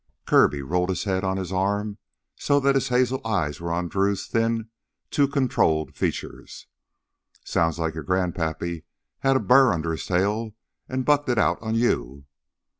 [0.25, 1.99] Kirby rolled his head on his arm
[2.35, 4.67] so that his hazel eyes were on Drew's thin,
[5.11, 6.65] too controlled features.
[7.45, 8.81] "Sounds like your grandpappy
[9.19, 10.55] had a burr under his tail
[10.89, 12.25] an' bucked it out on you."